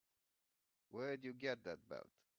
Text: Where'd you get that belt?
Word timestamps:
Where'd 0.89 1.23
you 1.23 1.33
get 1.33 1.63
that 1.65 1.87
belt? 1.87 2.09